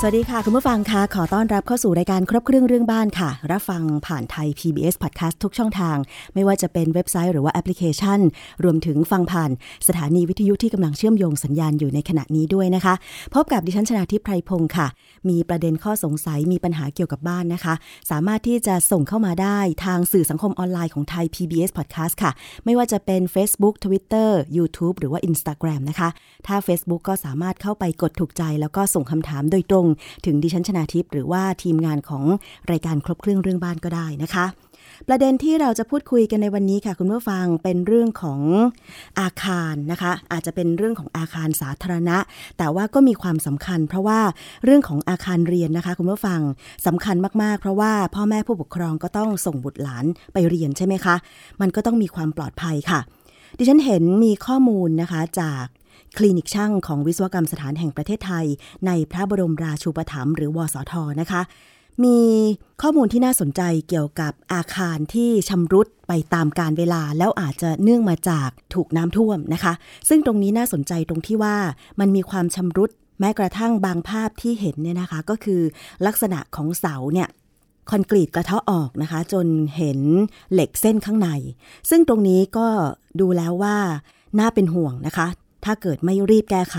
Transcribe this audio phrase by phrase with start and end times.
[0.00, 5.96] สวัสดีค่ะ คุณผู้ฟังคะขอต้อนรับเข้าสู่รายการครบเครื่องเรื่องบ้านค่ะ รับฟังผ่านไทย PBS Podcast ทุกช่องทาง
[6.34, 8.20] ไม่ว่าจะเป็นเว็บไซต์หรือว่าแอปพลิเคชัน
[8.64, 9.50] รวมถึงฟังผ่าน
[9.88, 12.94] สถานีวิทยุที่กำลังเชื่อมโยงสัญญาณอยู่ในขณะนี้ด้วยนะคะ
[13.34, 14.86] พบกับดิฉันชนาทิพไพรพงศ์ค่ะ
[15.28, 17.74] มีประเด็นข้อสงสัยมีปัญหาเกี่ยวกับบ้านนะคะ
[18.10, 22.32] สามารถที่จะส่งเข้ามาได้ทางสื่อสังคมออนไลน์ของไทย PBS Podcast ค่ะ
[22.64, 26.08] ไม่ว่าจะเป็น Facebook Twitter YouTube หรือว่า Instagram นะคะ
[26.46, 29.87] ถ้า Facebook ก็สามารถเข้าไปกดถูกใจ แล้วก็ส่งคำถามโดยตรง
[30.26, 32.24] ถึงดิฉันชนาทิพย์หรือว่าทีมงานของ
[32.70, 34.46] รายการครบเครื่องเรื่องบ้านก็ได้นะคะ
[35.08, 38.40] ประเด็นที่เราจะพูดคุยกันในวันนี้ค่ะ คุณผู้ฟังเป็นเรื่องของ
[39.20, 42.16] อาคารนะคะ อาจจะเป็นเรื่องของอาคารสาธารณะ
[42.58, 44.20] แต่ว่าก็มีความสำคัญ เพราะว่า
[44.64, 46.40] เรื่องของอาคารเรียนนะคะ คุณผู้ฟัง
[46.86, 51.16] สำคัญมากๆ เพราะว่าพ่อแม่ผู้ปกครองก็ต้องส่งบุตรหลานไปเรียนใช่ไหมคะ
[51.60, 53.00] มันก็ต้องมีความปลอดภัยค่ะ
[53.58, 55.64] ดิฉันเห็นมีข้อมูลนะคะจาก
[56.16, 58.46] คลินิกช่างของวิศวกรรมสถานแห่งประเทศไทย
[58.86, 61.42] ในพระบรมราชูปถัมภ์หรือวสทนะคะ
[62.04, 62.20] มี
[62.82, 69.72] ข้อมูลที่น่าสนใจเกี่ยวกับอาคารที่ชำรุดไปตามการเวลาแล้วอาจจะเนื่องมาจากถูกน้ำท่วมนะคะ
[70.08, 71.56] ซึ่งตรงนี้น่าสนใจตรงที่ว่า
[72.00, 75.60] มันมีความชำรุดแม้กระทั่งบางภาพที่เห็นเนี่ยนะคะ ก็คือ
[76.06, 77.28] ลักษณะของเสาเนี่ย
[77.90, 80.00] คอนกรีตกระเทาะออกนะคะ จนเห็น
[80.52, 81.30] เหล็กเส้นข้างใน
[81.90, 82.68] ซึ่งตรงนี้ก็
[83.20, 83.76] ดูแล้วว่า
[84.38, 85.26] น่าเป็นห่วงนะคะ
[85.64, 86.76] ถ้าเกิดไม่รีบแก้ไข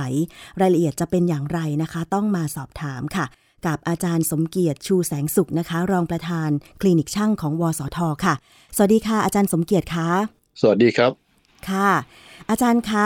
[0.62, 3.26] รายละเอียดจะเป็นอย่างไรนะคะ ต้องมาสอบถามค่ะ
[3.66, 6.50] กับอาจารย์สมเกียรติชูแสงสุขนะคะ รองประธาน
[6.82, 8.36] คลินิกช่างของวสทค่ะ
[8.76, 10.10] สวัสดีค่ะ อาจารย์สมเกียรติคะ
[10.62, 11.12] สวัสดีครับ
[11.70, 11.90] ค่ะ
[12.50, 13.06] อาจารย์คะ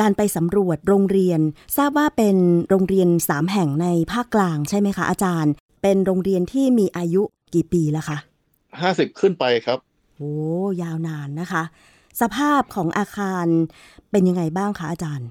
[0.00, 1.40] การไปสำรวจโรงเรียน
[1.76, 2.36] ทราบว่าเป็น
[2.68, 7.22] โรงเรียนสามแห่งในภาคกลางใช่ไหมคะอาจารย์ เป็นโรงเรียนที่มีอายุ
[7.54, 8.18] กี่ปีแล้วคะ
[8.80, 9.78] ห้าสิบขึ้นไปครับ
[10.16, 10.32] โอ้
[10.82, 11.62] ยาวนานนะคะ
[12.20, 13.46] สภาพของอาคาร
[14.10, 15.28] เป็นยังไงบ้างคะอาจารย์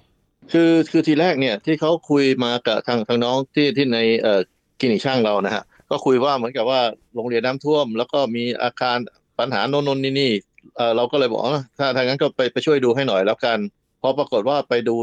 [0.51, 4.41] คือคือทีแรกเนี่ยที่เขาคุยมากับทางทางน้องที่ที่ในเอ่อ
[4.79, 6.81] กินิช่างเรานะฮะก็คุยว่าเหมือนกับว่า
[7.15, 8.97] โรงเรียนน้ำท่วม แล้วก็มีอาคาร
[9.39, 10.31] ปัญหาโน่นนนี่นี่
[10.75, 11.41] เออเราก็เลยบอก
[11.79, 13.57] ถ้าทางนั้นก็ไปไปช่วยดูให้หน่อยแล้วกัน
[14.01, 14.95] พอปรากฏว่าไปดู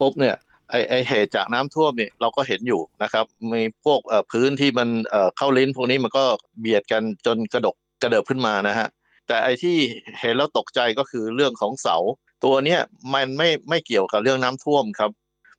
[0.00, 0.36] ปุ๊บเนี่ย
[0.70, 6.24] ไอไอเหตุจากน้ำท่วมเนี่ยเราก็เห็นอยู่นะครับมีพวกเอ่อพื้นที่มันเอ่อเข้าลิ้นพวกนี้มันก็
[6.60, 8.88] เบียดกันจนกระดกกระเดิบขึ้นมานะฮะ
[9.28, 9.76] แต่ไอที่
[10.20, 11.96] เห็นแล้วตกใจก็คือเรื่องของเสา
[12.44, 12.80] ตัวเนี้ย
[13.14, 15.10] มันไม่ไม่เกี่ยวกับเรื่องน้ำท่วมครับ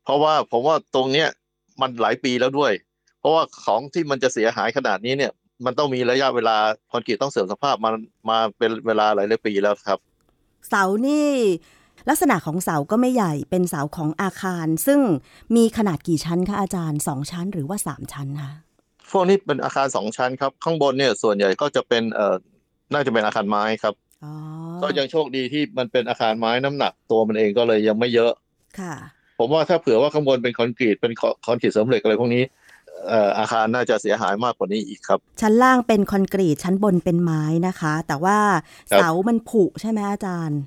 [0.03, 1.29] เพราะว่าผมว่าตรงเนี้ย
[1.81, 2.73] มันหลายปีแล้วด้วย
[3.19, 5.31] เพราะว่าของที่มันจะเสียหายขนาดนี้เนี่ย
[5.65, 6.57] มันต้องมีระยะเวลา
[6.91, 7.93] คอนกรีตต้องเสื่อมสภาพมัน
[8.29, 9.99] มาเป็นเวลาหลายหลายปีแล้วครับ
[10.69, 11.27] เสานี่
[12.09, 14.99] ลักษณะของเสาก็ไม่ใหญ่เป็นเสาของอาคาร ซึ่ง
[15.55, 18.51] มีขนาดกี่ชั้นคะอาจารย์สองชั้นหรือว่าสามชั้นคะ
[19.11, 22.35] พวกนี้เป็นอาคารสองชั้นครับ ข้างบนเนี่ยส่วนใหญ่ก็จะเป็นเอ่อ
[22.93, 23.93] น่าจะเป็นอาคารไม้ครับ
[24.81, 28.31] ก็ยังโชคดีที่มันเป็นอาคารไม้น้ำหนักตัวมันเองก็เลยยังไม่เยอะ
[28.79, 28.95] ค่ะ
[29.39, 31.13] ผมว่าถ้าเผื่อว่าข้างบนเป็นคอนกรีตเป็น
[31.45, 32.43] คอนกรีตเสริมเหล็กอะไรพวกนี้
[33.39, 38.37] อาคารน่าจะเสียหายมากกว่านี้อีกครับ ชั้นล่างเป็นคอนกรีตชั้นบนเป็นไม้นะคะ แต่ว่า
[38.95, 40.59] เสามันผุใช่ไหมอาจารย์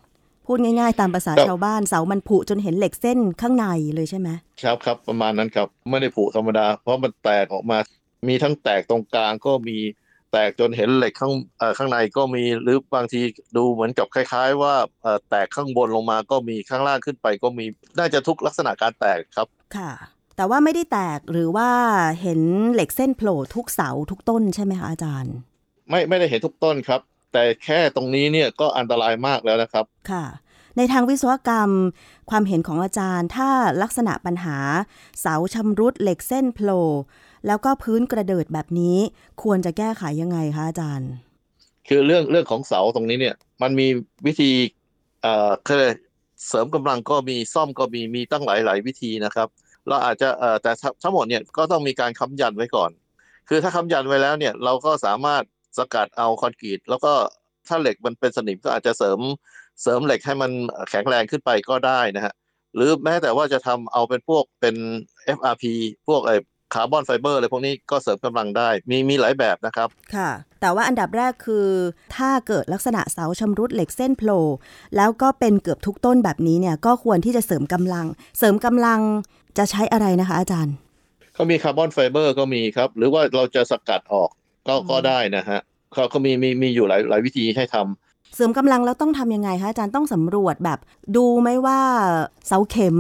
[0.47, 4.29] พูดง่ายๆ ตามภาษาชาวบ้านเสามันผุจนเห็นเหล็กเส้นข้างในเลยใช่ไหม
[4.63, 7.79] ครับครับประมาณนั้นครับไม่ได้ผุธรรมดา เพราะมันแตกออกมา
[8.29, 9.79] มีทั้งแตกตรงกลางก็มี
[10.33, 11.33] แตกจนเห็นเหล็กข้าง
[11.79, 13.21] ข้างในก็มีหรือบางที
[13.57, 14.75] ดูเหมือนกับคล้าย ๆ ว่า
[15.31, 17.65] แตกข้างบนลงมาก็มีข้างล่างขึ้นไป ก็มี
[17.99, 19.93] น่าจะทุกลักษณะการแตกครับค่ะ
[20.37, 21.71] แต่ว่าไม่ได้แตกหรือว่า
[22.23, 22.41] เห็น
[22.73, 25.35] เหล็กเส้นโผล่ทุกเสาทุกต้นใช่ไหมคะอาจารย์
[25.91, 27.01] ไม่ไม่ได้เห็นทุกต้นครับ
[27.33, 30.25] แต่แค่ตรงนี้เนี่ยก็อันตรายมากแล้วนะครับค่ะ
[30.77, 31.71] ในทางวิศวกรรม
[32.31, 33.49] ความเห็นของอาจารย์ ถ้า
[33.83, 34.59] ลักษณะปัญหา
[35.21, 36.85] เสาชำรุดเหล็กเส้นโผล่
[37.47, 38.97] แล้วก็พื้นกระเดิดแบบนี้
[39.43, 41.11] ควรจะแก้ไขยังไงคะอาจารย์
[41.89, 43.89] คือเรื่องเรื่องของเสาตรงนี้เนี่ย มันมี
[44.27, 44.51] วิธี
[45.23, 45.85] เอ่อคือ
[46.49, 49.49] เสริมกำลังก็มีซ่อมก็มีมีตั้งหลายหลายวิธีนะครับ
[49.89, 50.73] เราอาจจะเอ่อแต่
[51.03, 52.91] ทั้งหมดเนี่ยก็ต้องมีการค้ำยันไว้ก่อน
[53.49, 55.43] คือถ้าค้ำยันไว้แล้วเนี่ยเราก็สามารถ
[55.79, 57.13] สกัดเอาคอนกรีตแล้วก็
[57.69, 59.19] ถ้าเหล็กมันเป็นสนิมก็อาจจะเสริม
[59.83, 60.51] เสริมเหล็กให้มัน
[60.91, 62.35] แข็งแรงขึ้นไปก็ได้นะฮะ
[62.77, 64.75] หรือแม้แต่ว่าจะทำเอาเป็นพวกเป็น
[65.39, 65.65] FRP
[66.09, 66.33] พวกไอ
[66.75, 70.31] คาร์บอนไฟเบอร์อะไรพวกนี้ก็เสริมกำลังได้ มีมีหลายแบบนะครับ ค่ะ
[70.61, 71.69] แต่ว่าอันดับแรกคือ
[72.17, 74.43] ถ้าเกิดลักษณะเสาชำรุดเหล็กเส้นโผล่
[74.97, 78.07] แล้วก็เป็นเกือบทุกต้นแบบนี้เนี่ยก็ควรที่จะเสริมกำลัง
[78.39, 79.01] เสริมกำลัง
[79.59, 80.75] จะใช้อะไรนะคะอาจารย์
[81.35, 84.31] เขามีคาร์บอนไฟเบอร์ก็มีครับ หรือว่าเราจะสกัดออก
[84.69, 85.61] ก็ก็ได้นะฮะ
[85.93, 90.79] เขาเขามีมีมีอยู่หลายหลายวิธีให้ทำเสริมกำลังแล้วต้องทำยังไงคะอาจารย์ต้องสำรวจแบบ
[91.17, 91.81] ดูไหมว่า
[92.47, 92.97] เสาเข็ม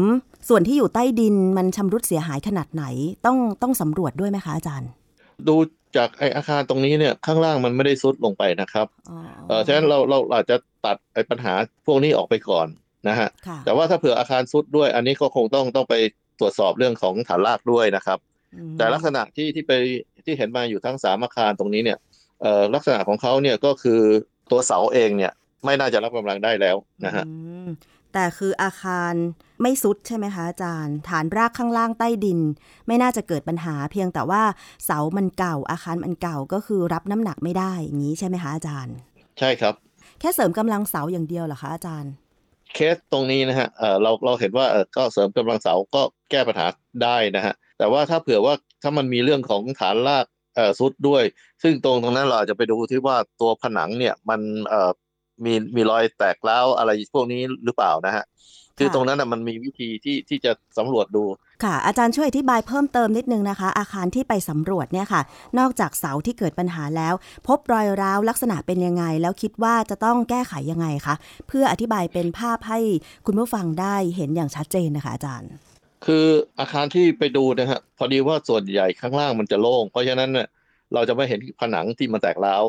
[0.48, 2.84] ส่วนที่อยู่ใต้ดินมันชำรุดเสียหายขนาดไหน
[3.26, 4.90] ต้องต้องสำรวจด้วยไหมคะอาจารย์
[5.48, 5.56] ดู
[5.96, 9.18] จากไออาคารตรงนี้เนี่ยข้างล่างมันไม่ได้ซุดลงไปนะครับอ๋อ
[9.48, 10.56] เออฉะนั้นเราเราอาจจะ
[10.86, 11.52] ตัดไอปัญหา
[11.86, 12.66] พวกนี้ออกไปก่อน
[13.08, 15.94] นะฮะค่ะแต่ว่าถ้าเผื่ออาคารซุดด้วย อันนี้ก็คงต้องต้องไป
[16.40, 18.18] ตรวจสอบเรื่องของฐานรากด้วยนะครับ
[18.54, 19.72] อืมแต่ลักษณะที่ที่ไป
[20.24, 21.98] ที่เห็นมาอยู่ทั้งสามอาคารตรงนี้เนี่ย
[22.42, 24.00] เอ่อลักษณะของเขาเนี่ยก็คือ
[24.50, 25.32] ตัวเสาเองเนี่ย
[25.64, 27.32] ไม่น่าจะรับกำลังได้แล้วนะฮะอื
[27.66, 27.68] ม
[28.12, 29.12] แต่คืออาคาร
[29.62, 32.40] ไม่สุดใช่ไหมคะอาจารย์ ฐานรากข้างล่างใต้ดิน
[32.86, 34.42] ไม่น่าจะเกิดปัญหา เพียงแต่ว่า
[34.84, 38.94] เสามันเก่าอาคารมันเก่าก็คือรับน้ำหนักไม่ได้อย่างนี้ใช่ไหมคะอาจารย์
[39.38, 39.74] ใช่ครับ
[40.20, 42.12] แค่เสริมกำลังเสาอย่างเดียวเหรอคะอาจารย์
[42.74, 46.66] เคสตรงนี้นะฮะเอ่อเราเราเห็นว่าเออก็เสริมกำลังเสาก็แก้ปัญหา
[47.02, 50.26] ได้นะฮะแต่ว่าถ้าเผื่อว่าถ้ามันมีเรื่องของฐานราก
[50.56, 51.22] เอ่อซุดด้วย
[51.62, 54.90] ซึ่งตรงตรงนั้นเราอาจจะไปดูที่ว่าตัวผนังเนี่ยมันเอ่อ
[55.44, 58.24] มีมีรอยแตกร้าวอะไรพวกนี้หรือเปล่านะฮะ
[58.78, 61.24] คือค่ะตรงนั้นนะมันมีวิธีที่ที่จะสำรวจดู
[61.64, 65.22] ค่ะ อาจารย์ช่วยอธิบายเพิ่มเติมนิดนึงนะคะ อาคารที่ไปสำรวจเนี่ยค่ะ
[65.58, 67.14] นอกจากเสาที่เกิดปัญหาแล้ว
[67.46, 71.14] พบรอยร้าวลักษณะเป็นยังไง แล้วคิดว่าจะต้องแก้ไขยังไงคะ
[71.48, 72.78] เพื่ออธิบายเป็นภาพให้
[73.26, 75.50] คุณผู้ฟังได้เห็นอย่างชัดเจนนะคะ อาจารย์
[76.06, 76.26] คือ
[76.60, 80.48] อาคารที่ไปดูนะฮะพอดีว่าส่วนใหญ่ข้างล่างมันจะโล่งเพราะฉะนั้นเนี่ย
[80.94, 82.62] เราจะไม่เห็นผนังที่มันแตกร้าว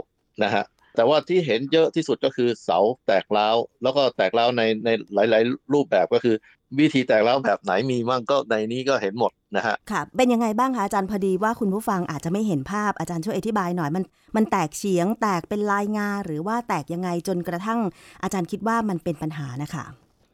[0.43, 0.63] นะฮะ
[0.95, 6.35] แต่ว่าที่เห็นเยอะที่สุดก็คือเสาแตกร้าวแล้วก็แตกร้าวในในหลาย ๆ รูปแบบก็คือ
[6.79, 14.03] วิธีแตกร้าวแบบไหนมีมั่งก็ในนี้ก็เห็นหมดนะฮะค่ะ เป็นยังไงบ้างคะอาจารย์พอดีว่าคุณผู้ฟังอาจจะไม่เห็นภาพอาจารย์ช่วยอธิบายหน่อยมัน
[14.35, 17.79] มันแตกเฉียง แตกเป็นลายงาหรือว่าแตกยังไงจนกระทั่ง
[18.23, 19.85] อาจารย์คิดว่ามันเป็นปัญหานะคะ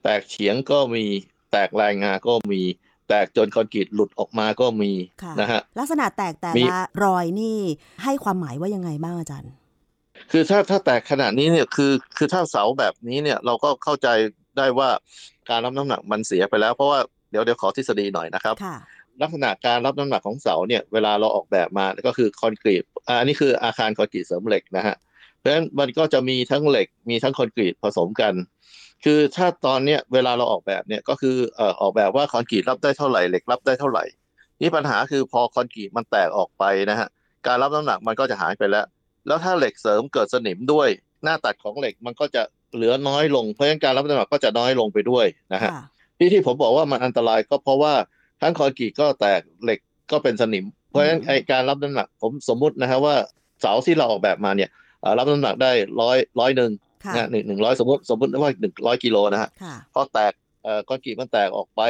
[0.04, 1.04] แตกเฉียงก็มี
[1.52, 2.62] แตกลายงาก็มี
[3.10, 4.92] แตกจนคอนกรีตหลุดออกมาก็มี
[5.24, 7.58] ค่ะนะฮะลักษณะแตกแต่มีละรอยนี่
[8.04, 9.52] ให้ความหมายว่ายังไงบ้างอาจารย์
[10.32, 14.08] คือถ้าถ้าแตกขนาดนี้เนี่ยคือคือถ้าเสาแบบนี้เนี่ยเราก็เข้าใจ
[14.58, 14.90] ได้ว่า
[15.50, 17.00] การรับน้ำหนักมันเสียไปแล้ว เพราะว่า
[17.32, 18.78] เดี๋ยวเดี๋ยวขอทฤษฎีหน่อยนะครับค่ะ
[19.22, 24.96] ลักษณะการรับน้ำหนักของเสาเนี่ยเวลาเราออกแบบมาก็คือคอนกรีตอ่าอันนี้คืออาคารคอนกรีตเสริมเหล็กนะฮะ
[25.38, 28.34] เพราะฉะนั้นมันก็จะมีทั้งเหล็กมีทั้งคอนกรีตผสมกัน
[29.06, 34.04] คือถ้าตอนเนี้ยเวลาเราออกแบบเนี่ยก็คือเอ่อออกแบบว่าคอนกรีตรับได้เท่าไหร่เหล็กรับได้เท่าไหร่
[34.62, 37.08] นี่ปัญหาคือพอคอนกรีตมันแตกออกไปนะฮะ
[37.48, 38.86] การรับน้ำหนักมันก็จะหายไปแล้ว
[39.28, 40.88] แล้วถ้าเหล็กเสริมเกิดสนิมด้วย
[41.24, 42.42] หน้าตัดของเหล็กมันก็จะ
[42.76, 45.84] เหลือน้อยลง เพราะฉะนั้นการรับน้ำหนักก็จะน้อยลงไปด้วยนะฮะค่ะ
[46.18, 47.94] ที่ที่ผมบอกว่ามันอันตรายก็เพราะว่า
[48.42, 49.80] ทั้งคอนกรีตก็แตกเหล็ก
[50.12, 53.16] ก็เป็นสนิม เพราะฉะนั้นอืมไอการรับน้ำหนักผมสมมุตินะฮะว่า
[53.62, 54.70] เสาที่เราออกแบบมาเนี่ย
[55.02, 56.72] เอ่อรับน้ำหนักได้ร้อยร้อยหนึ่ง
[57.06, 60.34] ค่ะนะหนึ่งหนึ่งร้อยสมมติสมมติว่าหนึ่งร้อยกิโลนะฮะค่ะพอแตก
[60.64, 61.82] เอ่อคอนกรีตมันแตกออกไป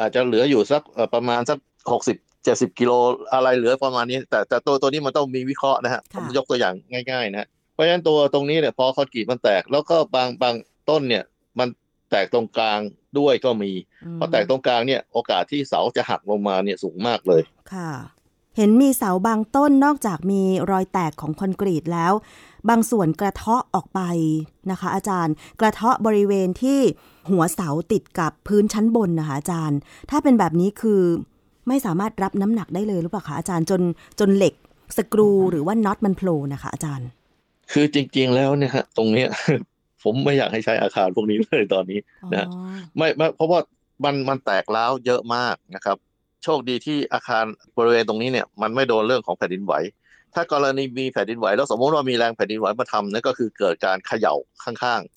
[0.00, 1.58] อาจจะเหลืออยู่สักเอ่อประมาณสัก
[1.92, 2.92] หกสิบ เจ็ดสิบกิโล
[3.32, 6.74] อะไรเหลือประมาณนี้ แต่แต่ตัวตัวนี้มันต้องมีวิเคราะห์นะฮะผมยกตัวอย่าง
[7.10, 10.54] ง่ายๆนะฮะเพราะฉะนั้นตัวตรงนี้เนี่ยพอคอนกรีตมันแตก แล้วก็บางบาง
[10.90, 11.24] ต้นเนี่ย
[11.58, 11.68] มัน
[12.10, 12.80] แตกตรงกลาง
[13.18, 13.72] ด้วยก็มี
[14.18, 17.42] มพอแตกตรงกลางเนี่ยโอกาสที่เสาจะหักลงมาเนี่ยสูงมากเลย
[17.72, 17.92] ค่ะ
[18.56, 22.12] เห็นมีเสาบางต้นนอกจากมีรอยแตกของคอนกรีตแล้ว
[22.68, 24.00] บางส่วนกระเทาะออกไป
[24.70, 26.80] นะคะ อาจารย์ กระเทาะบริเวณที่
[27.30, 29.78] หัวเสาติดกับพื้นชั้นบนนะคะอาจารย์
[30.10, 31.02] ถ้าเป็นแบบนี้คือ
[31.68, 33.80] ไม่สามารถรับน้ำหนักได้เลยหรือเปล่าคะอาจารย์จน
[34.20, 34.54] จนเหล็ก
[34.96, 37.08] สกรูหรือว่าน็อตมันโผล่นะคะอาจารย์
[37.72, 39.28] คือจริง ๆ แล้วเนี่ยฮะตรงเนี้ย
[40.02, 41.98] ผมไม่อยากให้ใช้อาคารพวกนี้เลยตอนนี้
[42.34, 42.58] นะอ๋อ
[42.96, 43.60] ไม่ไม่เพราะว่า
[44.04, 45.96] มันมันแตกร้าวเยอะมากนะครับ
[46.44, 47.44] โชคดีที่อาคาร
[47.78, 49.74] บริเวณตรงนี้เนี่ยมันไม่โดนเรื่องของแผ่นดินไหว
[50.34, 54.74] ถ้ากรณีมีแผ่นดินไหว แล้วสมมติว่ามีแรงแผ่นดินไหวมาทำนั่นก็คือเกิดการเขย่าข้าง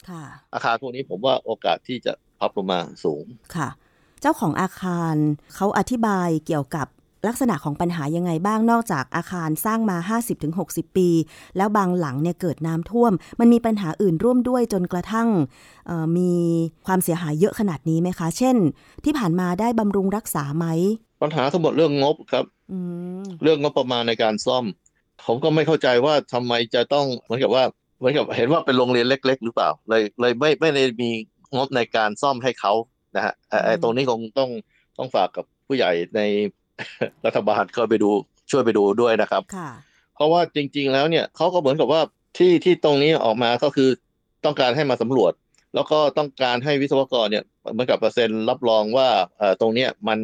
[0.09, 3.25] ค่ะๆอาคารพวกนี้ผมว่าโอกาสที่จะพับลงมาสูง
[3.55, 5.15] ค่ะเจ้าของอาคาร
[5.55, 6.87] เขาอธิบายเกี่ยวกับ
[7.27, 10.17] ลักษณะของปัญหายังไงบ้างนอกจากอาคารสร้างมา
[10.47, 11.09] 50-60 ปี
[11.57, 15.27] แล้วบางหลังเนี่ยเกิดน้ำท่วม มันมีปัญหาอื่นร่วมด้วยจนกระทั่ง
[15.87, 16.31] เอ่อมี
[16.85, 18.55] ความเสียหายเยอะขนาดนี้ไหมคะ เช่น
[19.03, 20.65] ที่ผ่านมาได้บำรุงรักษาไหม
[21.21, 22.79] ปัญหาทั้งหมดเรื่องงบครับอื
[23.21, 24.65] มเรื่องงบประมาณในการซ่อม
[25.25, 27.63] ผมก็ไม่เข้าใจว่าทำไมจะต้องเหมือนกับว่า
[27.97, 31.09] เหมือนกับเห็นว่าเป็นโรงเรียนเล็ก ๆ หรือเปล่า เลยเลยไม่ไม่ได้มี
[31.55, 32.73] งบในการซ่อมให้เขา
[33.15, 34.49] นะฮะไอ้ไอ้ตรงนี้คงต้อง
[34.97, 36.21] ต้องฝากกับผู้ใหญ่ใน
[37.25, 38.09] รัฐบาลก็ไปดู
[38.51, 39.69] ช่วยไปดูด้วยนะครับค่ะ
[40.15, 42.01] เพราะว่าจริง ๆ แล้วเนี่ยเขาก็เหมือนกับว่า
[42.37, 43.89] ที่ที่ตรงนี้ออกมาก็คือ
[44.45, 45.33] ต้องการให้มาสำรวจ
[45.75, 47.43] แล้วก็ต้องการให้วิศวกรเนี่ย
[47.73, 49.07] เหมือนกับเปอร์เซ็นต์รับรองว่า
[49.37, 50.19] เอ่อตรงเนี้ยมัน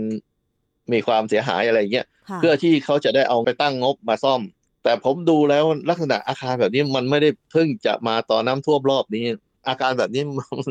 [0.91, 4.41] มีความเสียหายอะไรเงี้ยค่ะเพื่อที่เขาจะได้เอาไปตั้งงบมาซ่อม
[4.83, 9.25] แต่ผมดูแล้วลักษณะอาคารแบบนี้มันไม่ได้เพิ่งจะมาตอนน้ำท่วมรอบนี้
[9.67, 10.23] อาการแบบนี้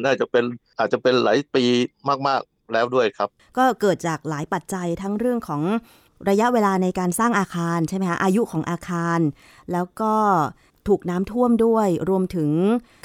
[0.05, 0.45] น่าจะเป็น
[0.79, 1.65] อาจจะเป็นหลายปี
[2.29, 3.29] มากๆแล้วด้วยครับ
[3.59, 5.63] ก็เกิดจากหลายปัจจัยทั้งเรื่องของ
[6.29, 9.21] ระยะเวลาในการสร้างอาคารใช่ไหมคะอายุของอาคาร
[9.73, 10.15] แล้วก็
[10.89, 12.51] ถูกน้ำท่วมด้วย รวมถึง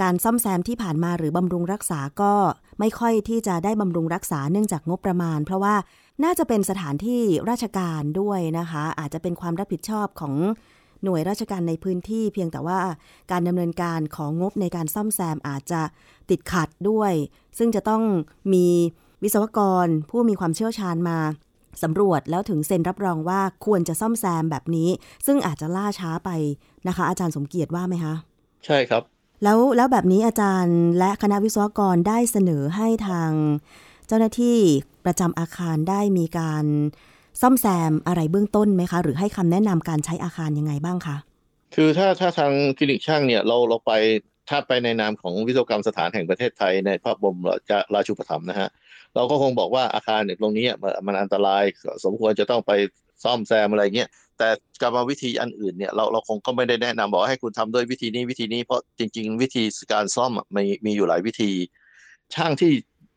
[0.01, 2.33] การซ่อมแซมที่ผ่านมาหรือบำรุงรักษาก็
[2.79, 5.75] ไม่ค่อยที่จะได้บำรุงรักษาเนื่องจากงบประมาณ เพราะว่า
[6.23, 10.33] น่าจะเป็นสถานที่ราชการด้วยนะคะ อาจจะเป็นความรับผิดชอบของ
[11.05, 12.79] หน่วยราชการในพื้นที่เพียงแต่ว่า
[13.31, 15.81] การดำเนินการของงบในการซ่อมแซมอาจจะ
[16.29, 17.13] ติดขัดด้วย
[17.57, 18.03] ซึ่งจะต้อง
[18.53, 18.67] มี
[19.23, 21.17] วิศวกรผู้มีความเชี่ยวชาญมา
[21.83, 24.89] สำรวจแล้วถึงเซ็นรับรองว่าควรจะซ่อมแซมแบบนี้
[25.25, 26.29] ซึ่งอาจจะล่าช้าไป
[26.87, 28.15] นะคะ อาจารย์สมเกียรติว่าไหมคะ
[28.65, 29.03] ใช่ครับ
[29.43, 33.31] แล้วแล้วแบบนี้อาจารย์และคณะวิศวกรได้เสนอให้ทาง
[34.07, 34.57] เจ้าหน้าที่
[35.05, 36.65] ประจำอาคารได้มีการ
[37.41, 41.17] ซ่อมแซมอะไรเบื้องต้นไหมคะ หรือให้คำแนะนำการใช้อาคารยังไงบ้างคะ
[41.75, 43.91] คือถ้าถ้าทางคลินิกช่างเนี่ยเราเราไป
[44.49, 47.37] ถ้าไปในนามของวิศวกรรมสถานแห่งประเทศไทยในพระบรม
[47.93, 48.69] ราชูปถัมภ์นะฮะ
[49.15, 50.65] เราก็คงบอกว่าอาคารเนี่ยตรงนี้
[51.05, 51.63] มันอันตราย
[52.05, 52.71] สมควรจะต้องไป
[53.23, 54.49] ซ่อมแซมอะไรเงี้ยแต่
[54.81, 59.63] กรรมวิธีอันอื่นเนี่ยเราเราคงก็ไม่ได้แนะนำบอกให้คุณทำด้วยวิธีนี้วิธีนี้เพราะจริง ๆ วิธี
[59.93, 61.51] การซ่อมมีมีอยู่หลายวิธี
[62.35, 62.71] ช่างที่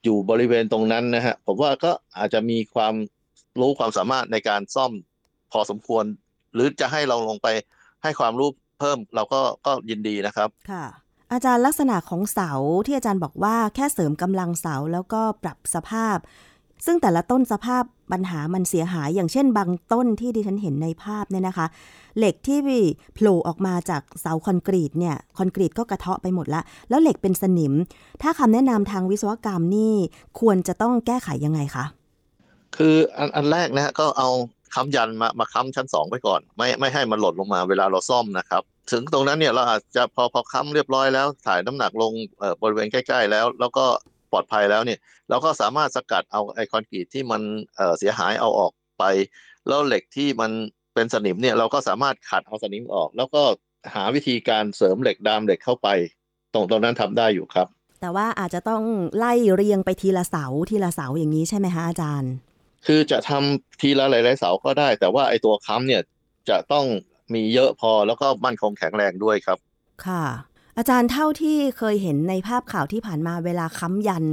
[0.04, 2.94] อยู่บริเวณตรงนั้นนะฮะผมว่าก็อาจจะมีความ
[3.60, 4.92] รู้ความสามารถในการซ่อม
[5.52, 6.04] พอสมควร
[6.54, 7.48] หรือจะให้เราลงไป
[8.02, 8.48] ให้ความรู้
[8.78, 10.84] เพิ่มเราก็ก็ยินดีนะครับค่ะ
[11.32, 12.50] อาจารย์ลักษณะของเสา
[12.86, 16.16] ที่อาจารย์บอกว่าแค่เสริมกำลังเสาแล้วก็ปรับสภาพ
[16.86, 21.66] ซึ่งแต่ละต้นสภาพปัญหามันเสียหายอย่างเช่น บางต้นที่ดิฉันเห็นในภาพเนี่ยนะคะ
[22.18, 22.58] เหล็กที่
[23.14, 27.72] โผล่ออกมาจากเสาคอนกรีตเนี่ยคอนกรีตก็กระเทาะไปหมดละ แล้วเหล็กเป็นสนิม
[28.22, 29.94] ถ้าคำแนะนำทางวิศวกรรมนี่
[30.40, 31.84] ควรจะต้องแก้ไขยังไงคะ
[32.76, 34.28] คืออันอันแรกนะก็เอา
[34.74, 42.12] ค้ำยันมามาค้ำชั้นสองไปก่อน ไม่ไม่ให้มันหล่นลงมาเวลาเราซ่อมนะครับ ถึงตรงนั้นเนี่ยเราอาจจะพอพอค้ำเรียบร้อยแล้วถ่ายน้ำหนักลง
[42.62, 43.84] บริเวณใกล้ ๆ แล้ว แล้วก็
[44.32, 44.98] ปลอดภัยแล้วเนี่ย
[45.30, 47.42] เราก็สามารถสกัดเอาไอคอนกรีตที่มัน
[47.98, 49.04] เสียหายเอาออกไป
[49.68, 50.50] แล้วเหล็กที่มัน
[50.94, 53.42] เป็นสนิมเนี่ยเราก็สามารถขัดเอาสนิมออก แล้วก็
[53.94, 55.88] หาวิธีการเสริมเหล็กดามเหล็กเข้าไป
[56.54, 57.66] ตรงตรงนั้นทำได้อยู่ครับ
[58.00, 58.82] แต่ว่าอาจจะต้อง
[59.18, 62.32] ไล่เรียงไปทีละเสาทีละเสาอย่างนี้ใช่ไหมคะอาจารย์
[62.86, 66.02] คือจะทำทีละหลายๆเสาก็ได้ แต่ว่าไอตัวค้ำเนี่ย
[66.48, 66.86] จะต้อง
[67.34, 69.58] มีเยอะพอแล้วก็มั่นคงแข็งแรงด้วยครับ
[70.06, 70.24] ค่ะ
[70.78, 74.24] อาจารย์เท่าที่เคยเห็นในภาพข่าวที่ผ่านมาเวลาค้ำยัน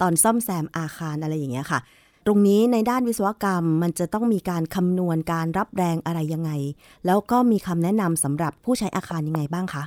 [0.00, 1.80] ตอนซ่อมแซมอาคารอะไรอย่างเงี้ยค่ะ
[2.26, 6.50] ตรงนี้ในด้านวิศวกรรมมันจะต้องมีการคำนวณการรับแรงอะไรยังไง
[7.06, 9.84] แล้วก็มีคำแนะนำสำหรับผู้ใช้อาคารยังไงบ้างคะ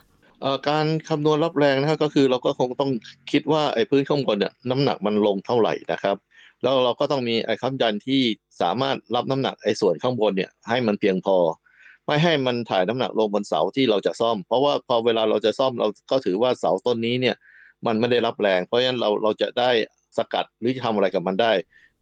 [0.69, 2.91] การคำนวณรับแรงนะครับก็คือเราก็คงต้อง
[3.31, 6.15] คิดว่าไอ้พื้นข้างบนเนี่ยน้ำหนักมันลงเท่าไหร่นะครับ
[6.65, 8.21] แล้วเราก็ต้องมีไอ้ค้ำยันที่
[8.61, 11.37] สามารถรับน้ำหนักไอ้ส่วนข้างบนเนี่ยให้มันเพียงพอ
[12.05, 17.35] ไม่ให้มันถ่ายน้ำหนักลงบนเสาที่เราจะซ่อม เพราะว่าพอเวลาเราจะซ่อมเราก็ถือว่าเสาต้นนี้เนี่ย
[17.85, 19.69] มันไม่ได้รับแรง เพราะฉะนั้นเราเราจะได้
[20.17, 21.51] สกัดหรือจะทำอะไรกับมันได้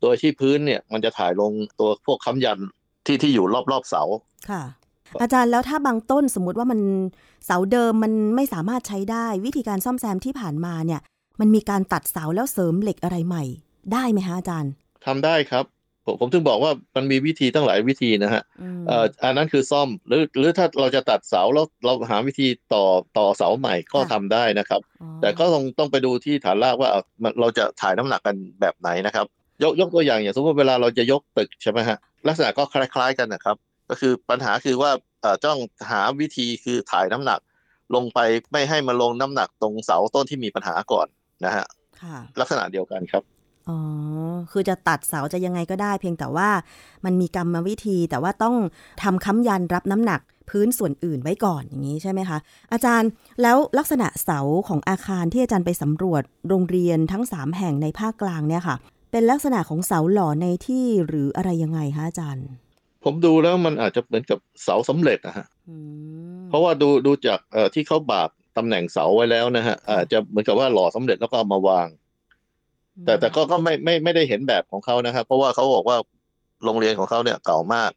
[0.02, 2.60] โดยที่พื้นเนี่ยมันจะถ่ายลงตัวพวกค้ำยัน
[3.06, 4.04] ที่ที่อยู่รอบๆเสา
[4.50, 4.64] ค่ะ
[5.22, 6.80] อาจารย์แล้วถ้าบางต้นสมมุติว่ามัน
[7.46, 11.02] เสาเดิมมันไม่สามารถใช้ได้ วิธีการซ่อมแซมที่ผ่านมาเนี่ย
[11.40, 13.44] มันมีการตัดเสาแล้วเสริมเหล็กอะไรใหม่
[13.94, 14.72] ได้ไหมฮะอาจารย์
[15.06, 15.66] ทำได้ครับ
[16.06, 18.44] ผมผมถึงบอกว่ามันมีวิธีตั้งหลายวิธีนะฮะ
[18.88, 22.86] เอ่ออันนั้นคือซ่อมหรือหรือถ้าเราจะตัดเสาแล้วเราหาวิธีต่อ
[23.18, 24.82] ต่อเสาใหม่ก็ทำได้นะครับ
[25.22, 26.90] แต่ก็ต้องต้องไปดูที่ฐานรากว่า
[27.40, 29.26] เราจะถ่ายน้ำหนักกันแบบไหนนะครับ
[29.64, 31.98] ยกยกตัวอย่างอย่างสมมติเวลาเราจะยกตึกใช่ไหมฮะ
[32.28, 33.56] ลักษณะก็คล้าย ๆกันนะครับ
[33.90, 35.60] ก็คือปัญหาคือว่าเอ่อต้อง
[35.92, 37.40] หาวิธีคือถ่ายน้ำหนัก
[37.96, 38.20] ลงไป
[38.52, 41.08] ไม่ให้มาลงน้ำหนักตรงเสาต้นที่มีปัญหาก่อน
[41.46, 41.66] นะฮะ
[42.40, 43.24] ลักษณะเดียวกันครับ
[43.70, 43.78] อ๋อ
[44.52, 46.50] คือจะตัดเสาจะยังไงก็ได้ เพียงแต่ว่า
[47.06, 48.56] มันมีกรรมวิธีแต่ว่าต้อง
[49.04, 52.38] ทำค้ำยันรับน้ำหนักพื้นส่วนอื่นไว้ก่อนอย่างนี้ใช่ไหมคะ
[52.74, 53.10] อาจารย์
[53.42, 58.76] แล้วลักษณะเสาของอาคารที่อาจารย์ไปสำรวจโรงเรียนทั้ง 3 แห่งในภาคกลางเนี่ยค่ะ
[59.12, 62.46] เป็นลักษณะของเสาหล่อในที่หรืออะไรยังไงคะอาจารย์
[63.04, 65.46] ผมดูแล้วมันอาจจะเหมือนกับเสาสำเร็จนะฮะ
[66.50, 67.40] เพราะว่าดูดูจาก
[67.74, 71.88] ที่เขาบากตำแหน่งเสาไว้แล้วนะฮะอาจจะเหมือนกับว่าหล่อสำเร็จแล้วก็เอามาวาง
[73.06, 75.98] แต่แต่ก็ก็ไม่ไม่ไม่ได้เห็นแบบของเขานะครับ เพราะว่าเขาบอกว่า
[76.66, 77.92] โรงเรียนของเขาเนี่ยเก่ามาก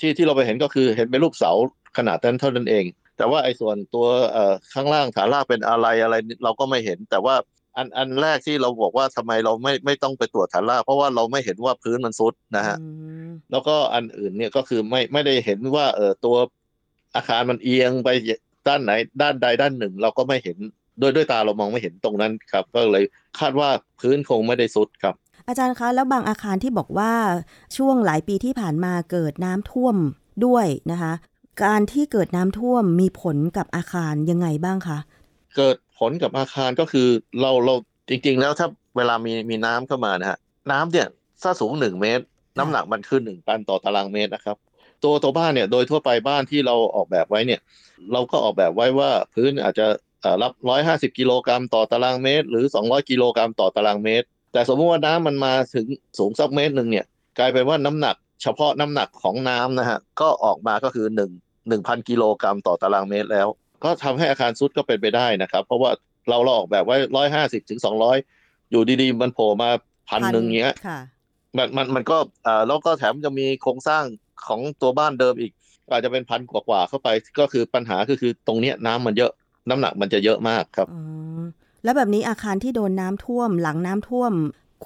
[0.00, 1.52] ที่ที่เราไปเห็นก็คือเห็นเป็นรูปเสา
[1.96, 2.84] ขนาดนั้นเท่านั้นเอง
[3.16, 6.14] แต่ว่าไอ้ส่วนตัวเอ่อข้างล่างฐานรากเป็นอะไรอะไร
[6.44, 7.34] เราก็ไม่เห็น แต่ว่า
[7.76, 12.76] อันอันแรกที่เราบอกว่าทำไมเราไม่ไม่ต้องไปตรวจฐานรากเพราะว่าเราไม่เห็นว่าพื้นมันซุดนะฮะ
[13.50, 16.36] แล้วก็อันอื่นเนี่ยก็คือไม่ไม่ได้เห็นว่าเออตัว
[17.14, 18.08] อาคารมันเอียงไป
[18.68, 18.92] ด้านไหน
[19.22, 20.58] ด้านใดด้านหนึ่ง เราก็ไม่เห็น
[21.00, 23.04] โดยด้วยตาเรามองไม่เห็นตรงนั้นครับ ก็เลย
[23.38, 23.68] คาดว่า
[24.00, 25.14] พื้นคงไม่ได้สุดครับ
[25.48, 27.12] อาจารย์คะ แล้วบางอาคารที่บอกว่า
[27.76, 29.96] ช่วงหลายปีที่ผ่านมาเกิดน้ำท่วม
[30.46, 31.12] ด้วยนะคะ
[31.64, 34.98] การที่เกิดน้ำท่วมมีผลกับอาคารยังไงบ้างคะ
[35.56, 37.08] เกิดผลกับอาคารก็คือ
[37.40, 37.74] เราเรา
[38.08, 40.38] จริง ๆ แล้วถ้าเวลามีมีน้ำเข้ามานะฮะ
[40.72, 41.08] น้ำเนี่ย
[41.42, 42.24] ถ้าสูงหนึ่งเมตร
[42.58, 44.56] น้ำหนักมันขึ้นหนึ่งตันต่อตารางเมตรนะครับ
[45.04, 47.60] ตัวตัวบ้านเนี่ยโดยทั่วไปบ้านที่เราออกแบบไว้เนี่ย
[48.12, 50.07] เราก็ออกแบบไว้ว่าพื้นอาจจะเอ่อ
[50.42, 55.86] รับร้อยห้าสิบกิโลกรัมต่อตารางเมตร หรือสองร้อยกิโลกรัมต่อตารางเมตร แต่สมมติว่าน้ำมันมาถึง
[56.18, 57.06] สูงสักเมตรหนึ่งเนี่ย
[57.38, 61.30] กลายเป็นว่าน้ำหนัก เฉพาะน้ำหนักของน้ำนะฮะก็ออกมาก็คือหนึ่ง
[61.68, 63.48] หนึ่งพันกิโลกรัมต่อตารางเมตรแล้ว
[63.84, 65.90] ก็ทำให้อาคารซุดก็เป็นไปได้นะครับ เพราะว่า
[66.28, 68.16] เราเราออกแบบไว้ร้อยห้าสิบถึงสองร้อย
[68.70, 69.70] อยู่ดีๆ มันโผล่มา
[70.08, 71.00] พันหนึ่งเงี้ยค่ะ
[71.56, 74.04] มันมันมันก็เอ่อแล้วก็แถมจะมีโครงสร้าง
[74.46, 75.52] ของตัวบ้านเดิมอีก
[75.90, 77.08] อาจจะเป็นพันกว่าๆเข้าไป
[77.40, 79.32] ก็คือปัญหาก็คือตรงเนี้ยน้ำมันเยอะ
[79.70, 81.00] น้ำหนักมันจะเยอะมากครับอื
[81.40, 81.42] ม
[81.84, 84.32] แล้วแบบนี้อาคารที่โดนน้ำท่วม หลังน้ำท่วม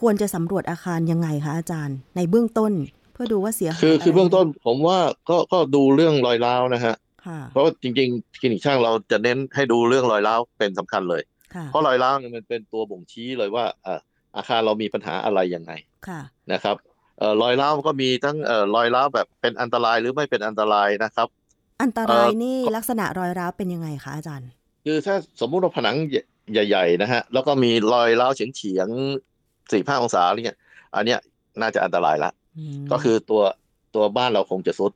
[0.00, 2.72] ควรจะสำรวจอาคารยังไงคะอาจารย์ ในเบื้องต้น
[3.12, 4.98] เพื่อดูว่าเสียหายคือคืออะไรเบื้องต้นผมว่า
[5.30, 6.94] ก็ก็ดูเรื่องรอยร้าวนะฮะ
[7.26, 11.22] ค่ะเพราะว่าจริงๆคลินิกช่างเราจะเน้นให้ดูเรื่องรอยร้าวเป็นสำคัญเลย
[11.54, 14.00] ค่ะเพราะรอยร้าวเนี่ยมันเป็นตัวบ่งชี้เลยว่าเอ่อ
[14.36, 15.72] อาคารเรามีปัญหาอะไรยังไง
[16.08, 16.20] ค่ะ
[16.52, 16.76] นะครับ
[17.18, 21.28] เอ่อรอยร้าวก็มีทั้งเอ่อรอยร้าวแบบเป็นอันตรายหรือไม่เป็นอันตรายนะครับ
[21.82, 24.50] อันตรายเอ่อนี่ลักษณะรอยร้าวเป็นยังไงคะอาจารย์
[24.84, 25.96] คือถ้าสมมุติว่าผนัง
[26.52, 30.58] ใหญ่ ๆ นะฮะ แล้วก็มีรอยร้าวเฉียงๆสี่ห้าองศาอะไรเงี้ย
[30.94, 31.18] อันเนี้ย
[31.60, 32.30] น่าจะอันตรายละ
[32.82, 33.42] มก็คือตัว
[33.94, 34.92] ตัวบ้านเราคงจะสุด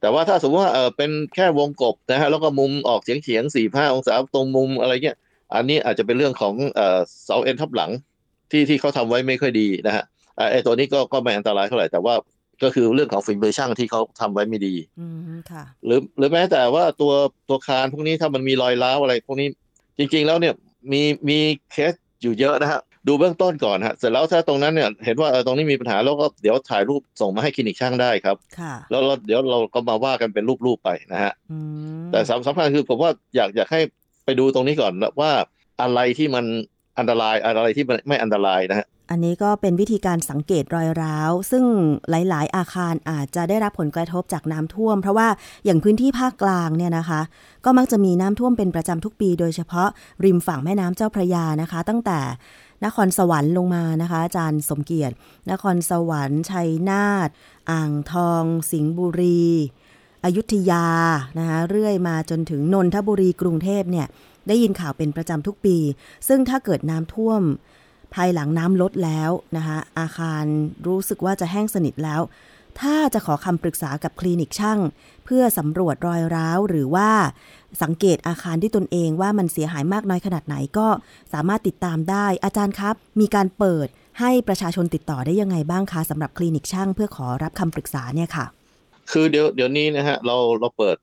[0.00, 5.16] แต่ว่าถ้าสมมติว่าเออเป็นแค่วงกบนะฮะ แล้วก็มุมออกเฉียงเฉียงสี่ห้าองศาตรงมุมอะไรเงี้ย
[5.54, 7.90] อันนี้อาจจะเป็นเรื่องของเอ่อเสาเอ็นทับหลัง
[8.50, 10.04] ที่ที่เขาทำไว้ไม่ค่อยดีนะฮะ
[10.36, 12.14] เอ่อไอ้ตัวนี้ก็ก็ไม่อันตรายเท่าไหร่แต่ว่า
[12.62, 15.20] ก็คือเรื่องของฝีมือช่างที่เขาทำไว้ไม่ดีอืม
[15.50, 17.12] ค่ะหรือหรือแม้แต่ว่าตัว
[17.48, 19.48] ตัวคานพวกนี้ถ้ามันมีรอยร้าวอะไร พวกนี้
[19.98, 20.54] จริง ๆ แล้วเนี่ย
[20.92, 21.38] มีมี
[21.72, 21.92] เคส
[22.22, 31.58] อยู่เยอะนะฮะดูเบื้องต้นก่อนฮะเสร็จแล้วถ้าตรงนั้นเนี่ยเห็นว่าเออตรงนี้มีปัญหาแล้วก็เดี๋ยวถ่ายรูปส่งมาให้คลินิกช่างได้ครับค่ะแล้วเราเดี๋ยวเราก็มาว่ากันเป็นรูปๆไปนะฮะอื
[32.02, 33.80] มแต่สำสำคัญคือผมว่าอยากอยากให้
[34.24, 35.32] ไปดูตรงนี้ก่อนว่า
[35.82, 36.44] อะไรที่มัน
[36.98, 41.64] อันตรายอะไรที่ไม่อันตรายนะฮะอันนี้ก็เป็นวิธีการสังเกตรอยร้าว ซึ่ง
[42.10, 45.28] หลาย ๆ อาคารอาจจะได้รับผลกระทบจากน้ำท่วม เพราะว่า
[45.64, 47.20] อย่างพื้นที่ภาคกลางเนี่ยนะคะ
[47.64, 49.88] ก็มักจะมีน้ำท่วมเป็นประจำทุกปี โดยเฉพาะ
[50.24, 52.20] ริมฝั่งแม่น้ำเจ้าพระยานะคะ ตั้งแต่
[52.84, 55.14] นครสวรรค์ลงมานะคะ อาจารย์สมเกียรติ
[55.50, 57.28] นครสวรรค์ ชัยนาท
[57.70, 59.44] อ่างทอง สิงห์บุรี
[60.24, 60.86] อยุธยา
[61.38, 64.06] นะคะเรื่อยมาจนถึงนนทบุรีกรุงเทพเนี่ย
[64.48, 65.76] ได้ยินข่าวเป็นประจำทุกปี
[66.28, 67.42] ซึ่งถ้าเกิดน้ำท่วม
[68.14, 70.44] ภายหลังน้ำลดแล้วนะคะอาคาร
[70.86, 72.20] รู้สึกว่าจะแห้งสนิทแล้ว
[72.80, 74.78] ถ้าจะขอคำปรึกษากับคลินิกช่าง
[75.24, 77.10] เพื่อสำรวจรอยร้าวหรือว่า
[77.82, 80.88] สังเกตอาคารที่ตนเองว่ามันเสียหายมากน้อยขนาดไหนก็
[81.32, 83.86] สามารถติดตามได้ อาจารย์ครับ มีการเปิด
[84.20, 88.46] ให้ประชาชนติดต่อได้ยังไงบ้างคะสำหรับคลินิกช่างเพื่อขอรับคำปรึกษาเนี่ยค่ะ
[89.10, 90.96] คือเดี๋ยวเดี๋ยวนี้นะฮะเราเราเปิด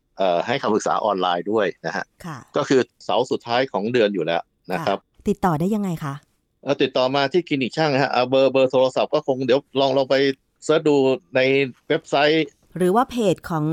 [0.47, 4.41] ให้คำปรึกษาออนไลน์ด้วยนะฮะค่ะก็คือเสาร์สุดท้ายของเดือนอยู่แล้ว
[4.73, 4.97] นะครับ
[5.29, 6.13] ติดต่อได้ยังไงคะ
[6.63, 10.15] เอ่อติดต่อมาที่คลินิกช่างนะฮะเอาเบอร์เบอร์โทรศัพท์ก็คงเดี๋ยวลองลองไป
[10.63, 10.95] search ดู
[11.35, 11.39] ใน
[11.87, 12.45] เว็บไซต์
[12.77, 13.65] หรือว่าเพจของ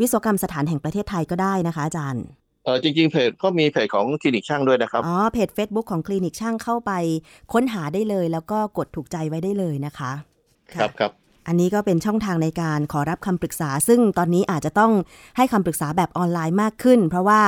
[0.00, 2.24] วิศวกรรมสถานแห่งประเทศไทยก็ได้นะคะอาจารย์
[2.64, 6.92] เออจริง ๆ เพจก็มีเพจของคลินิกช่างด้วยนะครับ อ๋อ เพจ Facebook ของคลินิกช่างเข้าไป
[7.52, 10.12] ค้นหาได้เลย แล้วก็กดถูกใจไว้ได้เลยนะคะ
[10.74, 11.12] ครับครับ
[11.46, 14.92] อันนี้ก็เป็นช่องทางในการขอรับคำปรึกษา ซึ่งตอนนี้อาจจะต้อง
[15.36, 17.42] ให้คำปรึกษาแบบออนไลน์มากขึ้น เพราะว่า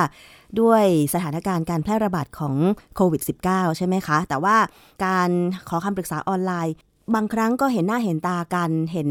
[0.61, 2.55] ด้วยสถานการณ์การแพร่ระบาดของ
[2.97, 4.57] โควิด -19 ใช่ไหมคะ แต่ว่า
[5.05, 5.31] การ
[5.69, 6.75] ขอคำปรึกษาออนไลน์
[7.15, 9.11] บางครั้งก็เห็นหน้าเห็นตากัน เห็น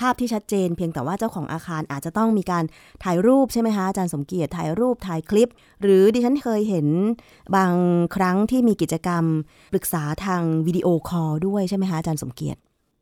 [0.00, 2.64] ภาพที่ชัดเจน เพียงแต่ว่าเจ้าของอาคารอาจจะต้องมีการ
[3.04, 5.50] ถ่ายรูปใช่ไหมคะอาจารย์สมเกียรติถ่ายรูปถ่ายคลิป
[5.82, 6.86] หรือดิฉันเคยเห็น
[7.56, 7.72] บาง
[8.16, 9.24] ครั้งที่มีกิจกรรม
[9.72, 12.60] ปรึกษาทางวิดีโอคอลด้วยใช่ไหมคะอาจารย์สมเกียรติ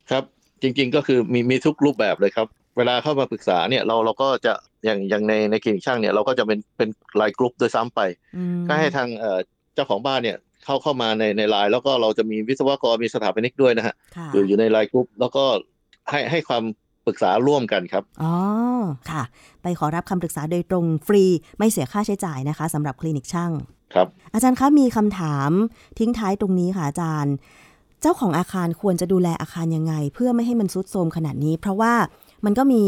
[0.09, 0.23] ครับ
[0.61, 2.47] จริง ๆ ก็คือมีมีทุกรูปแบบเลยครับ
[2.77, 4.53] เวลาเข้ามาปรึกษาเนี่ยเราเราก็จะ
[4.85, 7.99] อย่างอย่างในในคลินิกช่างเนี่ยเราก็จะเป็นเป็นไลน์กลุ่มด้วยซ้ำไป
[8.37, 9.39] อืมก็ให้ทางเอ่อ
[9.75, 15.43] เจ้าของบ้านเนี่ยเข้าเข้ามาในในไลน์แล้วก็เราจะมีวิศวกรมีสถาปนิกด้วยนะฮะค่ะอยู่อยู่ในไลน์กลุ่มแล้วก็
[16.09, 16.63] ให้ให้ความ
[17.05, 18.33] ปรึกษาร่วมกันครับ อ๋อ
[19.11, 19.23] ค่ะ
[19.61, 21.23] ไปขอรับคำปรึกษาโดยตรงฟรี
[21.57, 23.51] ไม่เสียค่าใช้จ่ายนะคะสำหรับคลินิกช่าง
[23.93, 25.51] ครับ อาจารย์คะมีคำถาม
[25.99, 27.33] ทิ้งท้ายตรงนี้ค่ะอาจารย์
[28.01, 31.93] เจ้าของอาคารควรจะดูแลอาคารยังไง เพื่อไม่ให้มันทรุดโทรมขนาดนี้ เพราะว่า
[32.45, 32.83] มันก็มี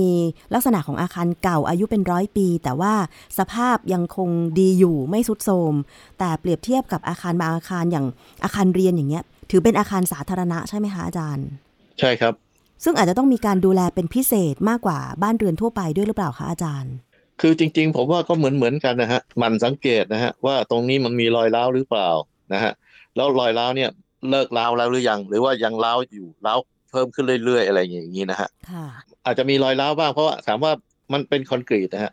[0.53, 2.93] ลักษณะของอาคารเก่าอายุเป็นร้อยปี แต่ว่า
[3.39, 5.73] สภาพยังคงดีอยู่ไม่ทรุดโทรม
[6.19, 8.05] แต่เปรียบเทียบกับอาคารบางอาคารอย่าง
[8.43, 11.45] อาคารเรียนอย่างเงี้ย ถือเป็นอาคารสาธารณะใช่ไหมคะอาจารย์
[11.99, 12.33] ใช่ครับ
[12.83, 16.93] ซึ่งอาจจะต้องมีการดูแลเป็นพิเศษมากกว่าบ้านเรือนทั่วไปด้วยหรือเปล่าคะอาจารย์
[17.41, 22.09] คือจริง ๆ ผมว่าก็เหมือนเหมือนกันนะฮะหมันสังเกตนะฮะว่าตรงนี้มันมีรอยร้าวหรือเปล่า
[22.53, 22.71] นะฮะ
[23.15, 23.89] แล้วรอยร้าวเนี่ย
[24.31, 26.59] เลิกร้าวแล้วหรือยัง หรือว่ายังร้าวอยู่ร้าว
[26.91, 28.85] เพิ่มขึ้นเรื่อยๆ อะไรอย่างนี้นะฮะค่ะ
[29.25, 30.71] อาจจะมีรอยร้าวบ้างเพราะว่าถามว่า
[31.13, 32.11] มันเป็นคอนกรีตนะฮะ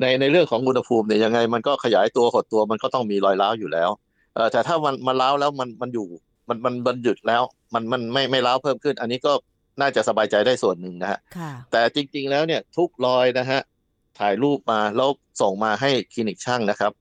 [0.00, 3.90] ในในเรื่องของอุณหภูมิเนี่ยยังไงมันก็ขยายตัวหดตัวมันก็ต้องมีรอยร้าวอยู่แล้ว
[4.34, 6.06] เออแต่ถ้ามันมันร้าวแล้วมันมันอยู่
[6.48, 7.42] มันมันมันหยุดแล้ว
[7.74, 9.32] มันมันไม่ไม่ร้าวเพิ่มขึ้น อันนี้ก็
[9.80, 13.60] น่าจะสบายใจได้ส่วนหนึ่งนะฮะค่ะแต่จริง ๆ แล้วเนี่ยทุกรอยนะฮะ
[14.18, 15.08] ถ่ายรูปมาแล้ว
[15.40, 16.92] ส่งมาให้คลินิกช่างนะครับ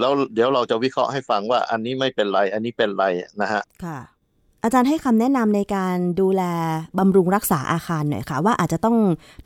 [0.00, 3.04] แล้วเดี๋ยวเราจะวิเคราะห์ให้ฟังว่าอันนี้ไม่เป็นไร อันนี้เป็นไร
[3.42, 3.98] นะฮะค่ะ
[4.64, 6.42] อาจารย์ให้คำแนะนำในการดูแล
[6.98, 8.96] บำรุงรักษาอาคารหน่อยค่ะ ว่าอาจจะต้อง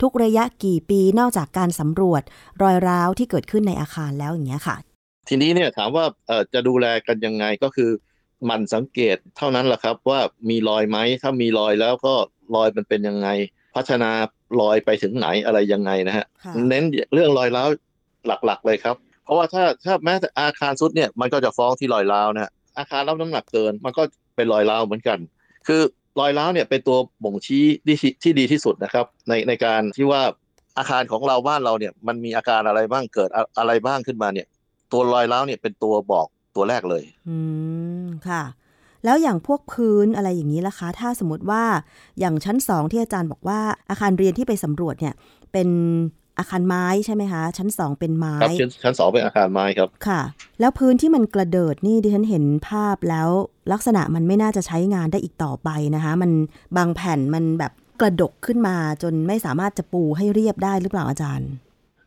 [0.01, 2.21] ทุกระยะกี่ปีนอกจากการสำรวจ
[2.63, 4.75] รอยร้าวที่เกิดขึ้นในอาคารแล้วอย่างเงี้ยค่ะ
[5.27, 7.89] ทีนี้เนี่ยถามว่าเอ่อจะดูแลกันยังไงก็คือ
[8.45, 12.13] หมันสังเกตเท่านั้นแหละครับว่ามีรอยไหมถ้ามีรอยแล้วก็
[12.55, 13.27] รอยมันเป็นยังไง
[13.75, 14.11] พัฒนา
[14.61, 16.83] รอยไปถึงไหนอะไรยังไงนะฮะค่ะเน้น
[17.13, 17.69] เรื่องรอยร้าว
[18.45, 18.95] หลักๆเลยครับ
[19.27, 24.03] เพราะว่าถ้าถ้าแม้แต่อาคารสุดเนี่ยมันก็จะฟ้องที่รอยร้าวนะอาคารรับน้ำหนักเกินมันก็
[24.35, 25.17] เป็นรอยร้าวเหมือนกัน
[25.67, 25.81] คือ
[26.19, 30.21] รอยร้าวเนี่ยเป็นตัวบ่งชี้ที่ที่ดีที่สุดนะครับ ในในการที่ว่า
[30.77, 34.47] อาคารของเราบ้านเราเนี่ยมันมีอาการอะไรบ้างเกิดอะไรบ้างขึ้นมาเนี่ย
[34.91, 37.37] ตัวรอยร้าวเนี่ยเป็นตัวบอกตัวแรกเลย อื
[38.03, 38.43] มค่ะ
[39.05, 41.63] แล้วอย่างพวกพื้นอะไรอย่างนี้ล่ะคะ ถ้าสมมติว่า
[42.19, 43.59] อย่างชั้นสองที่อาจารย์บอกว่า
[43.89, 45.13] อาคารเรียนที่ไปสำรวจเนี่ย
[45.51, 45.69] เป็น
[46.37, 50.21] อาคารไม้ใช่ไหมคะชั้นสองเป็นไม้ครับชั้นชั้นสองเป็นอาคารไม้ครับค่ะ
[50.59, 53.29] แล้วพื้นที่มันกระเดิดนี่ดิฉันเห็นภาพแล้ว
[53.73, 56.31] ลักษณะมันไม่น่าจะใช้งานได้อีกต่อไปนะคะ มัน
[56.77, 57.71] บางแผ่นมันแบบ
[58.01, 61.49] กระดกขึ้นมาจนไม่สามารถจะปูให้เรียบได้หรือเปล่าอาจารย์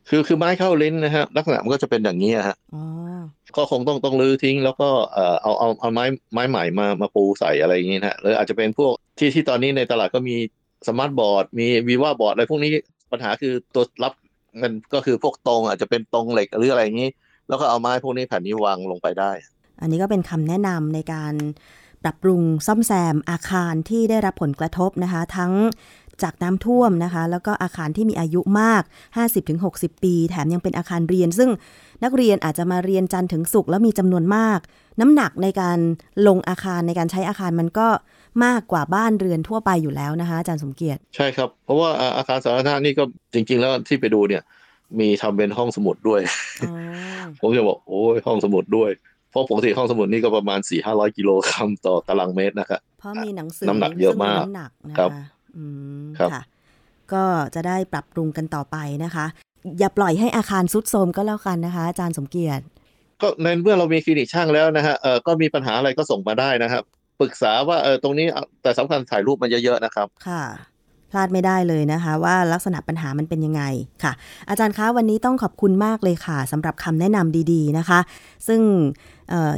[0.08, 2.82] คือคือไม้เข้าลิ้นนะฮะลักษณะมันก็จะเป็นอย่างนี้ฮะอ๋อ
[3.56, 10.36] ก็คงต้องต้องรื้อทิ้ง แล้วก็เอ่อเอาเอาเอาไม้ไม้ใหม่มามาปูใส่อะไรอย่างนี้นะฮะหรืออาจจะเป็นพวกที่ที่ตอนนี้ในตลาดก็มี
[10.88, 12.72] SmartBoard มี Viva Board อะไรพวกนี้
[13.12, 14.12] ปัญหาคือตัวรับ
[14.62, 17.10] มันก็คือพวกตรงอาจจะเป็นตรงเหล็กหรืออะไรอย่างนี้
[17.48, 19.32] แล้วก็เอาไม้พวกนี้แผ่นนี้วางลงไปได้
[19.80, 21.34] อันนี้ก็เป็นคำแนะนำในการ
[22.02, 25.52] ปรับปรุงซ่อมแซมอาคารที่ได้รับผลกระทบนะคะ ทั้ง
[26.22, 28.82] จากน้ำท่วมนะคะ แล้วก็อาคารที่มีอายุมาก
[29.42, 31.50] 50-60 ปี แถมยังเป็นอาคารเรียน ซึ่ง
[32.04, 34.58] นักเรียนอาจจะมาเรียนจันทร์ถึงศุกร์แล้วมีจำนวนมาก
[35.00, 35.78] น้ำหนักในการ
[36.26, 37.88] ลงอาคารในการใช้อาคารมันก็
[38.44, 44.42] มากกว่าบ้านเรือนทั่วไปอยู่แล้วนะคะอาจารย์สมเกียรติ ใช่ครับ เพราะว่าอ่าอาคารสาธารณะนี่ก็จริง ๆ แล้วที่ไปดูเนี่ย
[45.00, 46.20] มีทำเป็นห้องสมุดด้วย
[46.62, 46.72] อ๋อ
[47.40, 48.90] ผมจะบอกโอ้ยห้องสมุดด้วย
[49.30, 55.10] เพราะปกติห้องสมุดนี่ก็ประมาณ4 5 0 0กิโลกรัมต่อตารางเมตรนะครับเพราะมีหนังสือน้ำหนักเยอะมากซึ่งน้ำหนักนะครัคะบ
[55.56, 55.64] อื
[56.02, 56.42] มครับค่ะ
[57.12, 59.26] ก็จะได้ปรับปรุงกันต่อไปนะคะ
[59.78, 62.64] อย่าปล่อยให้อาคารซุดโทรมก็แล้วกันนะคะ อาจารย์สมเกียรติ
[63.22, 66.82] ก็ในเมื่อเรามีคลินิกช่างแล้วนะฮะเออก็มีปัญหาอะไรก็ส่งมาได้นะครับ
[67.20, 68.26] ปรึกษาว่าเออตรงนี้
[68.62, 70.44] แต่สำคัญถ่ายรูปมันเยอะๆนะครับ ค่ะ
[71.10, 73.62] พลาดไม่ได้เลยนะคะ ว่าลักษณะปัญหามันเป็นยังไง
[74.02, 74.12] ค่ะ
[74.48, 78.00] อาจารย์คะวันนี้ต้องขอบคุณมากเลยค่ะสำหรับคำแนะนำดี ๆนะคะ
[78.48, 78.60] ซึ่ง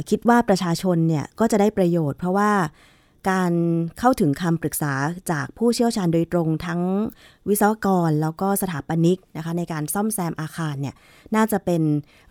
[0.09, 2.51] คิดว่าประชาชนเนี่ยก็จะได้ประโยชน์ เพราะว่า
[3.29, 3.51] การ
[3.99, 4.93] เข้าถึงคำปรึกษา
[5.31, 6.81] จากผู้เชี่ยวชาญโดยตรงทั้ง
[7.49, 10.95] วิศวกรแล้วก็สถาปนิกนะคะในการซ่อมแซมอาคารเนี่ย
[11.35, 11.81] น่าจะเป็น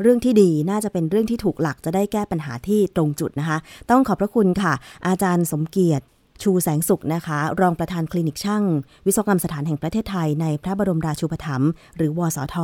[0.01, 3.59] เรื่องที่ดี น่าจะเป็นเรื่องที่ถูกหลักจะได้แก้ปัญหาที่ตรงจุดนะคะ
[3.91, 4.73] ต้องขอบพระคุณค่ะ
[5.07, 6.05] อาจารย์สมเกียรติ
[6.43, 8.65] ชูแสงสุขนะคะ รองประธานคลินิกช่าง
[9.07, 12.57] วิศวกรรมสถานแห่งประเทศไทยในพระบรมราชูปถัมภ์หรือวสท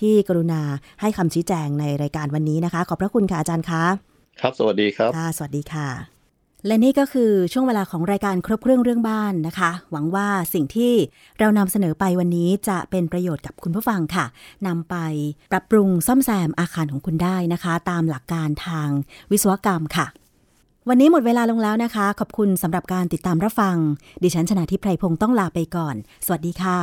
[0.00, 0.62] ที่กรุณา
[1.00, 3.84] ให้คำชี้แจงในรายการวันนี้นะคะ ขอบพระคุณค่ะอาจารย์คะ
[4.40, 6.17] ครับ สวัสดีครับค่ะสวัสดีค่ะ
[6.66, 10.92] และนี่ก็คือช่วงเวลาของรายการครบเครื่องเรื่องบ้านนะคะ หวังว่าสิ่งที่
[11.38, 14.26] เรานำเสนอไปวันนี้จะเป็นประโยชน์กับคุณผู้ฟังค่ะ
[14.66, 14.96] นำไป
[15.52, 18.88] ปรับปรุงซ่อมแซมอาคารของคุณได้นะคะ ตามหลักการทาง
[19.30, 20.06] วิศวกรรมค่ะ
[20.88, 23.76] วันนี้หมดเวลาลงแล้วนะคะ ขอบคุณสำหรับการติดตามรับฟัง
[24.22, 25.94] ดิฉันชนะทิพไพรพงศ์ต้องลาไปก่อน
[26.26, 26.78] สวัสดีค่ะ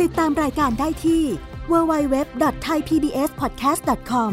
[0.00, 1.22] ติดตามรายการได้ที่
[1.70, 4.32] www.thaipbspodcast.com